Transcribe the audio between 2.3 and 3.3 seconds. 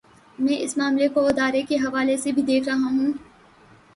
بھی دیکھ رہا ہوں۔